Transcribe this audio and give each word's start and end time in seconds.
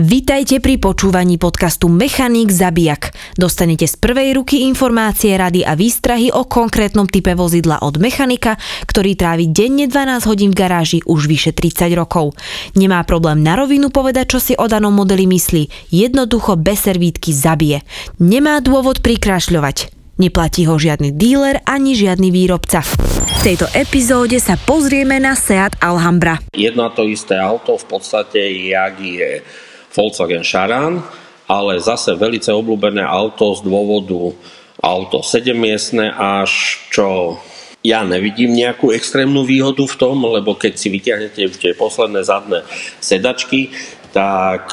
Vitajte 0.00 0.64
pri 0.64 0.80
počúvaní 0.80 1.36
podcastu 1.36 1.92
Mechanik 1.92 2.48
Zabijak. 2.48 3.12
Dostanete 3.36 3.84
z 3.84 4.00
prvej 4.00 4.32
ruky 4.32 4.64
informácie, 4.64 5.36
rady 5.36 5.60
a 5.60 5.76
výstrahy 5.76 6.32
o 6.32 6.48
konkrétnom 6.48 7.04
type 7.04 7.36
vozidla 7.36 7.84
od 7.84 8.00
mechanika, 8.00 8.56
ktorý 8.88 9.12
trávi 9.12 9.52
denne 9.52 9.84
12 9.84 10.24
hodín 10.24 10.56
v 10.56 10.64
garáži 10.64 10.98
už 11.04 11.28
vyše 11.28 11.52
30 11.52 11.92
rokov. 11.92 12.32
Nemá 12.72 13.04
problém 13.04 13.44
na 13.44 13.60
rovinu 13.60 13.92
povedať, 13.92 14.32
čo 14.32 14.38
si 14.40 14.56
o 14.56 14.64
danom 14.64 14.96
modeli 14.96 15.28
myslí. 15.28 15.92
Jednoducho 15.92 16.56
bez 16.56 16.88
servítky 16.88 17.36
zabije. 17.36 17.84
Nemá 18.16 18.64
dôvod 18.64 19.04
prikrášľovať. 19.04 19.92
Neplatí 20.16 20.64
ho 20.64 20.80
žiadny 20.80 21.12
díler 21.12 21.60
ani 21.68 21.92
žiadny 21.92 22.32
výrobca. 22.32 22.80
V 22.80 23.40
tejto 23.44 23.68
epizóde 23.76 24.40
sa 24.40 24.56
pozrieme 24.56 25.20
na 25.20 25.36
Seat 25.36 25.76
Alhambra. 25.84 26.40
Jedno 26.56 26.88
to 26.88 27.04
isté 27.04 27.36
auto 27.36 27.76
v 27.76 27.84
podstate, 27.84 28.40
jak 28.72 28.96
je 28.96 29.44
Volkswagen 29.90 30.46
Charan, 30.46 31.02
ale 31.50 31.82
zase 31.82 32.14
velice 32.14 32.54
obľúbené 32.54 33.02
auto 33.02 33.58
z 33.58 33.66
dôvodu 33.66 34.34
auto 34.80 35.20
7-miestne 35.20 36.14
až 36.14 36.80
čo 36.88 37.36
ja 37.80 38.04
nevidím 38.04 38.52
nejakú 38.52 38.92
extrémnu 38.92 39.44
výhodu 39.44 39.82
v 39.84 39.98
tom, 39.98 40.20
lebo 40.24 40.52
keď 40.52 40.76
si 40.76 40.92
vyťahnete 40.92 41.42
tie 41.56 41.72
posledné 41.72 42.20
zadné 42.22 42.60
sedačky, 43.00 43.72
tak 44.12 44.68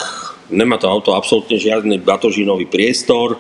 nemá 0.52 0.76
to 0.76 0.92
auto 0.92 1.16
absolútne 1.16 1.56
žiadny 1.56 2.04
batožinový 2.04 2.68
priestor, 2.68 3.40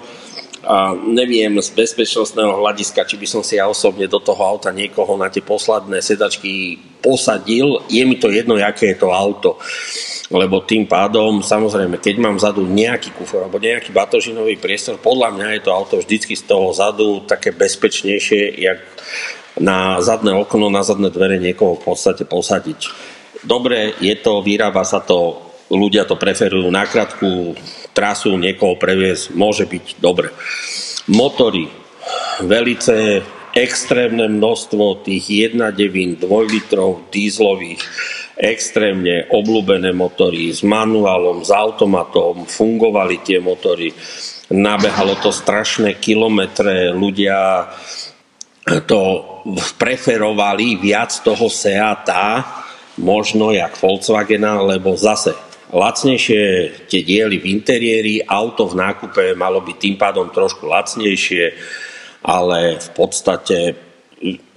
a 0.67 0.91
neviem 0.91 1.55
z 1.63 1.71
bezpečnostného 1.71 2.59
hľadiska, 2.59 3.07
či 3.07 3.15
by 3.15 3.23
som 3.23 3.39
si 3.39 3.55
ja 3.55 3.71
osobne 3.71 4.03
do 4.03 4.19
toho 4.19 4.43
auta 4.43 4.67
niekoho 4.67 5.15
na 5.15 5.31
tie 5.31 5.39
posledné 5.39 6.03
sedačky 6.03 6.75
posadil. 6.99 7.87
Je 7.87 8.03
mi 8.03 8.19
to 8.19 8.27
jedno, 8.27 8.59
aké 8.59 8.91
je 8.91 8.99
to 8.99 9.07
auto 9.07 9.55
lebo 10.27 10.59
tým 10.59 10.83
pádom, 10.83 11.39
samozrejme, 11.39 12.03
keď 12.03 12.15
mám 12.19 12.35
vzadu 12.35 12.67
nejaký 12.67 13.15
kufor 13.15 13.47
alebo 13.47 13.63
nejaký 13.63 13.95
batožinový 13.95 14.59
priestor, 14.59 14.99
podľa 14.99 15.31
mňa 15.31 15.47
je 15.55 15.61
to 15.63 15.71
auto 15.71 15.95
vždycky 16.03 16.35
z 16.35 16.43
toho 16.43 16.75
zadu 16.75 17.23
také 17.23 17.55
bezpečnejšie, 17.55 18.59
jak 18.59 18.79
na 19.57 20.03
zadné 20.03 20.35
okno, 20.35 20.67
na 20.67 20.83
zadné 20.83 21.07
dvere 21.09 21.39
niekoho 21.39 21.79
v 21.79 21.85
podstate 21.87 22.27
posadiť. 22.27 22.91
Dobre, 23.47 23.95
je 24.03 24.15
to, 24.19 24.43
vyrába 24.43 24.83
sa 24.83 24.99
to, 24.99 25.39
ľudia 25.71 26.03
to 26.03 26.19
preferujú 26.19 26.67
na 26.67 26.83
krátku 26.83 27.55
trasu, 27.95 28.35
niekoho 28.35 28.75
previesť, 28.75 29.31
môže 29.31 29.63
byť 29.63 30.03
dobre. 30.03 30.35
Motory, 31.07 31.71
velice 32.43 33.23
extrémne 33.55 34.27
množstvo 34.27 35.07
tých 35.07 35.55
1,9 35.55 36.19
2 36.19 36.53
litrov 36.53 37.07
dízlových 37.09 37.81
extrémne 38.37 39.25
obľúbené 39.33 39.91
motory 39.97 40.53
s 40.53 40.61
manuálom, 40.61 41.41
s 41.41 41.49
automatom, 41.49 42.45
fungovali 42.45 43.25
tie 43.25 43.41
motory, 43.41 43.89
nabehalo 44.53 45.17
to 45.17 45.33
strašné 45.33 45.97
kilometre, 45.97 46.93
ľudia 46.93 47.65
to 48.85 49.01
preferovali 49.79 50.77
viac 50.77 51.09
toho 51.25 51.49
Seata, 51.49 52.45
možno 53.01 53.55
jak 53.55 53.73
Volkswagena, 53.79 54.61
lebo 54.61 54.93
zase 54.93 55.33
lacnejšie 55.71 56.43
tie 56.87 57.01
diely 57.03 57.39
v 57.41 57.49
interiéri, 57.51 58.13
auto 58.23 58.67
v 58.67 58.79
nákupe 58.79 59.23
malo 59.35 59.63
byť 59.63 59.77
tým 59.77 59.95
pádom 59.99 60.31
trošku 60.31 60.67
lacnejšie, 60.67 61.45
ale 62.27 62.79
v 62.79 62.89
podstate 62.95 63.86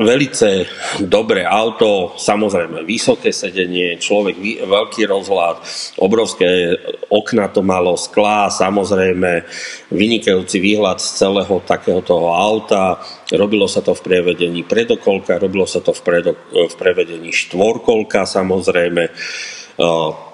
Velice 0.00 0.64
dobré 1.04 1.44
auto, 1.44 2.16
samozrejme 2.16 2.80
vysoké 2.88 3.28
sedenie, 3.28 4.00
človek 4.00 4.40
veľký 4.64 5.04
rozhľad, 5.04 5.60
obrovské 6.00 6.80
okna 7.12 7.52
to 7.52 7.60
malo, 7.60 7.92
sklá, 7.92 8.48
samozrejme 8.48 9.44
vynikajúci 9.92 10.64
výhľad 10.64 10.96
z 11.04 11.08
celého 11.12 11.60
takéhoto 11.60 12.32
auta. 12.32 13.04
Robilo 13.36 13.68
sa 13.68 13.84
to 13.84 13.92
v 13.92 14.00
prevedení 14.00 14.64
predokolka, 14.64 15.36
robilo 15.36 15.68
sa 15.68 15.84
to 15.84 15.92
v, 15.92 16.00
predo, 16.08 16.32
v 16.56 16.74
prevedení 16.80 17.28
štvorkolka 17.28 18.24
samozrejme 18.24 19.12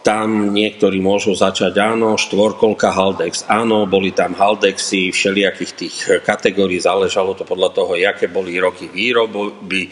tam 0.07 0.55
niektorí 0.55 1.03
môžu 1.03 1.35
začať, 1.35 1.75
áno, 1.83 2.15
štvorkolka 2.15 2.95
Haldex, 2.95 3.43
áno, 3.51 3.91
boli 3.91 4.15
tam 4.15 4.39
Haldexy 4.39 5.11
všelijakých 5.11 5.73
tých 5.75 5.97
kategórií, 6.23 6.79
záležalo 6.79 7.35
to 7.35 7.43
podľa 7.43 7.75
toho, 7.75 7.99
aké 7.99 8.31
boli 8.31 8.55
roky 8.63 8.87
výroby. 8.87 9.91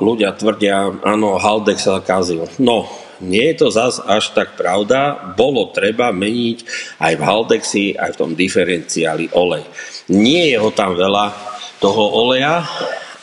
Ľudia 0.00 0.36
tvrdia, 0.36 1.00
áno, 1.04 1.36
Haldex 1.36 1.88
sa 1.88 2.00
kazil. 2.00 2.48
No, 2.60 2.88
nie 3.20 3.52
je 3.52 3.56
to 3.60 3.68
zas 3.68 4.00
až 4.00 4.32
tak 4.32 4.56
pravda, 4.56 5.36
bolo 5.36 5.68
treba 5.76 6.08
meniť 6.08 6.58
aj 7.04 7.12
v 7.20 7.22
Haldexi, 7.24 7.84
aj 8.00 8.16
v 8.16 8.20
tom 8.20 8.32
diferenciáli 8.32 9.28
olej. 9.36 9.64
Nie 10.08 10.56
je 10.56 10.58
ho 10.60 10.72
tam 10.72 10.96
veľa 10.96 11.36
toho 11.84 12.00
oleja, 12.16 12.64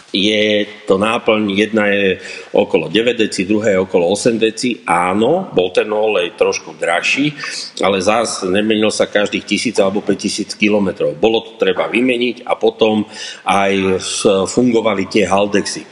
je 0.07 0.63
to 0.88 0.95
náplň, 0.95 1.51
jedna 1.51 1.91
je 1.91 2.23
okolo 2.56 2.88
9 2.88 3.28
deci, 3.28 3.44
druhá 3.44 3.75
je 3.75 3.84
okolo 3.84 4.07
8 4.16 4.40
deci. 4.40 4.79
Áno, 4.88 5.51
bol 5.51 5.75
ten 5.75 5.91
olej 5.91 6.31
trošku 6.40 6.79
drahší, 6.79 7.35
ale 7.84 8.00
zás 8.00 8.47
nemenil 8.47 8.88
sa 8.88 9.12
každých 9.12 9.44
1000 9.75 9.84
alebo 9.84 10.00
5000 10.00 10.56
kilometrov. 10.56 11.19
Bolo 11.19 11.44
to 11.44 11.59
treba 11.59 11.91
vymeniť 11.91 12.47
a 12.47 12.56
potom 12.56 13.03
aj 13.44 14.00
fungovali 14.47 15.12
tie 15.12 15.28
Haldexy. 15.28 15.84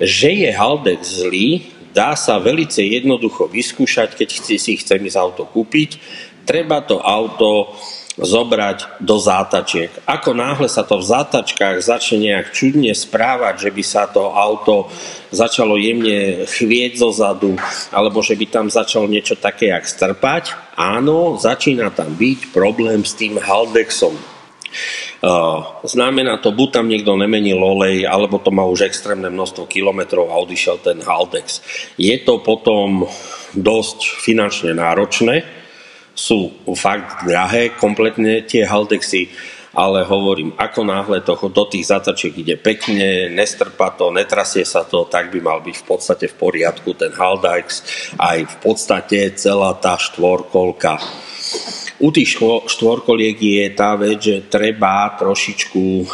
Že 0.00 0.30
je 0.42 0.50
Haldex 0.50 1.00
zlý, 1.22 1.70
dá 1.94 2.18
sa 2.18 2.42
velice 2.42 2.82
jednoducho 2.82 3.46
vyskúšať, 3.46 4.18
keď 4.18 4.28
si 4.58 4.72
chcem 4.74 4.98
ísť 5.04 5.20
auto 5.20 5.46
kúpiť. 5.46 6.00
Treba 6.42 6.82
to 6.82 6.98
auto 6.98 7.72
zobrať 8.14 9.02
do 9.02 9.18
zátačiek. 9.18 9.90
Ako 10.06 10.38
náhle 10.38 10.70
sa 10.70 10.86
to 10.86 11.02
v 11.02 11.08
zátačkách 11.10 11.82
začne 11.82 12.30
nejak 12.30 12.54
čudne 12.54 12.94
správať, 12.94 13.66
že 13.66 13.70
by 13.74 13.82
sa 13.82 14.06
to 14.06 14.30
auto 14.30 14.86
začalo 15.34 15.74
jemne 15.74 16.46
chvieť 16.46 17.02
zo 17.02 17.10
zadu, 17.10 17.58
alebo 17.90 18.22
že 18.22 18.38
by 18.38 18.46
tam 18.46 18.66
začalo 18.70 19.10
niečo 19.10 19.34
také, 19.34 19.74
jak 19.74 19.82
strpať, 19.82 20.54
áno, 20.78 21.34
začína 21.34 21.90
tam 21.90 22.14
byť 22.14 22.54
problém 22.54 23.02
s 23.02 23.18
tým 23.18 23.34
Haldexom. 23.42 24.14
Znamená 25.82 26.38
to, 26.38 26.52
buď 26.52 26.68
tam 26.70 26.86
niekto 26.86 27.16
nemenil 27.16 27.58
olej, 27.58 28.04
alebo 28.04 28.38
to 28.38 28.52
má 28.52 28.62
už 28.68 28.86
extrémne 28.86 29.26
množstvo 29.32 29.64
kilometrov 29.66 30.28
a 30.28 30.38
odišiel 30.38 30.84
ten 30.84 31.00
Haldex. 31.00 31.64
Je 31.96 32.14
to 32.22 32.44
potom 32.44 33.08
dosť 33.56 34.20
finančne 34.20 34.76
náročné, 34.76 35.63
sú 36.14 36.54
fakt 36.78 37.26
drahé, 37.26 37.74
kompletne 37.74 38.46
tie 38.46 38.62
Haldexy, 38.62 39.28
ale 39.74 40.06
hovorím, 40.06 40.54
ako 40.54 40.86
náhle 40.86 41.18
to 41.26 41.34
do 41.50 41.66
tých 41.66 41.90
zatačiek 41.90 42.30
ide 42.38 42.54
pekne, 42.54 43.26
nestrpa 43.34 43.90
to, 43.98 44.14
netrasie 44.14 44.62
sa 44.62 44.86
to, 44.86 45.10
tak 45.10 45.34
by 45.34 45.42
mal 45.42 45.58
byť 45.58 45.76
v 45.82 45.84
podstate 45.84 46.26
v 46.30 46.38
poriadku 46.38 46.94
ten 46.94 47.10
Haldex, 47.10 47.82
aj 48.14 48.38
v 48.46 48.56
podstate 48.62 49.34
celá 49.34 49.74
tá 49.74 49.98
štvorkolka. 49.98 51.02
U 51.98 52.14
tých 52.14 52.38
štvorkoliek 52.70 53.38
je 53.38 53.66
tá 53.74 53.98
vec, 53.98 54.18
že 54.22 54.46
treba 54.46 55.10
trošičku 55.18 56.06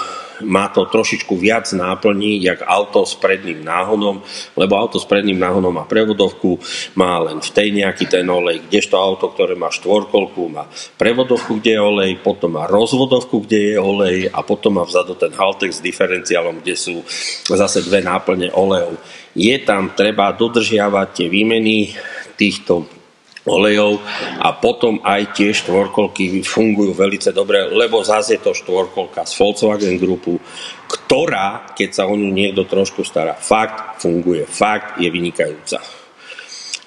má 0.44 0.68
to 0.72 0.86
trošičku 0.86 1.36
viac 1.36 1.68
náplní, 1.72 2.42
jak 2.42 2.64
auto 2.64 3.04
s 3.04 3.16
predným 3.16 3.64
náhonom, 3.64 4.22
lebo 4.56 4.72
auto 4.78 5.00
s 5.00 5.06
predným 5.08 5.38
náhonom 5.38 5.74
má 5.74 5.84
prevodovku, 5.88 6.60
má 6.96 7.18
len 7.24 7.40
v 7.40 7.50
tej 7.50 7.68
nejaký 7.74 8.06
ten 8.06 8.26
olej, 8.28 8.64
kdežto 8.68 9.00
auto, 9.00 9.32
ktoré 9.32 9.56
má 9.56 9.72
štvorkolku, 9.72 10.42
má 10.52 10.68
prevodovku, 11.00 11.58
kde 11.58 11.76
je 11.76 11.80
olej, 11.80 12.10
potom 12.20 12.60
má 12.60 12.68
rozvodovku, 12.68 13.42
kde 13.48 13.74
je 13.74 13.76
olej 13.80 14.18
a 14.28 14.44
potom 14.44 14.78
má 14.78 14.84
vzadu 14.84 15.16
ten 15.16 15.32
Haltex 15.32 15.80
s 15.80 15.84
diferenciálom, 15.84 16.60
kde 16.60 16.74
sú 16.76 17.02
zase 17.48 17.80
dve 17.82 18.04
náplne 18.04 18.52
olejov. 18.52 19.00
Je 19.32 19.56
tam 19.62 19.94
treba 19.94 20.34
dodržiavať 20.34 21.08
tie 21.14 21.26
výmeny 21.30 21.94
týchto 22.34 22.99
olejov 23.48 24.04
a 24.40 24.52
potom 24.56 25.00
aj 25.00 25.32
tie 25.32 25.50
štvorkolky 25.56 26.44
fungujú 26.44 26.92
veľmi 26.92 27.18
dobre, 27.32 27.72
lebo 27.72 28.04
zase 28.04 28.36
je 28.36 28.44
to 28.44 28.52
štvorkolka 28.52 29.24
z 29.24 29.32
Volkswagen 29.40 29.96
Groupu, 29.96 30.36
ktorá, 30.84 31.72
keď 31.72 31.88
sa 31.88 32.04
o 32.04 32.14
ňu 32.16 32.28
niekto 32.28 32.68
trošku 32.68 33.00
stará, 33.00 33.32
fakt 33.32 34.04
funguje, 34.04 34.44
fakt 34.44 35.00
je 35.00 35.08
vynikajúca. 35.08 35.80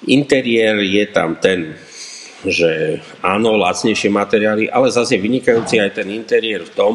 Interiér 0.04 0.84
je 0.84 1.04
tam 1.10 1.40
ten 1.40 1.74
že 2.44 3.00
áno, 3.24 3.56
lacnejšie 3.56 4.12
materiály, 4.12 4.68
ale 4.68 4.92
zase 4.92 5.16
vynikajúci 5.16 5.80
aj 5.80 6.00
ten 6.00 6.08
interiér 6.12 6.68
v 6.68 6.74
tom, 6.76 6.92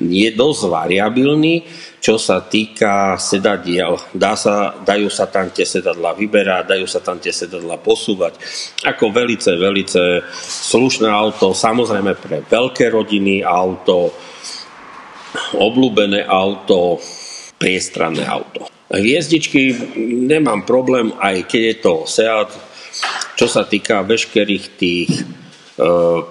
je 0.00 0.28
dosť 0.32 0.62
variabilný, 0.72 1.64
čo 2.00 2.16
sa 2.16 2.44
týka 2.44 3.18
sedadiel. 3.20 3.98
Dá 4.14 4.38
sa, 4.38 4.76
dajú 4.78 5.10
sa 5.10 5.28
tam 5.28 5.52
tie 5.52 5.66
sedadla 5.66 6.16
vyberať, 6.16 6.76
dajú 6.76 6.86
sa 6.86 7.00
tam 7.02 7.18
tie 7.20 7.34
sedadla 7.34 7.76
posúvať. 7.80 8.38
Ako 8.86 9.10
velice, 9.12 9.52
velice 9.58 10.22
slušné 10.70 11.08
auto, 11.10 11.52
samozrejme 11.52 12.12
pre 12.16 12.46
veľké 12.46 12.92
rodiny 12.94 13.42
auto, 13.42 14.14
obľúbené 15.56 16.24
auto, 16.24 17.00
priestranné 17.60 18.24
auto. 18.24 18.68
Hviezdičky 18.86 19.74
nemám 20.30 20.62
problém, 20.62 21.10
aj 21.18 21.50
keď 21.50 21.62
je 21.62 21.76
to 21.82 21.94
Seat, 22.06 22.50
čo 23.36 23.46
sa 23.46 23.68
týka 23.68 24.00
veškerých 24.00 24.64
tých 24.80 25.10
e, 25.12 25.22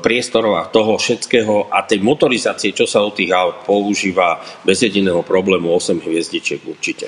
priestorov 0.02 0.58
a 0.58 0.70
toho 0.74 0.98
všetkého 0.98 1.70
a 1.70 1.86
tej 1.86 2.02
motorizácie, 2.02 2.74
čo 2.74 2.90
sa 2.90 3.06
u 3.06 3.14
tých 3.14 3.30
aut 3.30 3.62
používa 3.62 4.42
bez 4.66 4.82
jediného 4.82 5.22
problému 5.22 5.70
8 5.70 6.02
hviezdičiek 6.02 6.66
určite. 6.66 7.04